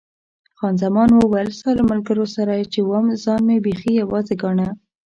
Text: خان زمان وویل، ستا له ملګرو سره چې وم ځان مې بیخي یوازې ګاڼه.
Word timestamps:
خان 0.57 0.73
زمان 0.83 1.09
وویل، 1.13 1.49
ستا 1.57 1.71
له 1.77 1.83
ملګرو 1.91 2.25
سره 2.35 2.53
چې 2.73 2.79
وم 2.89 3.05
ځان 3.23 3.41
مې 3.47 3.57
بیخي 3.65 3.91
یوازې 4.01 4.35
ګاڼه. 4.41 4.67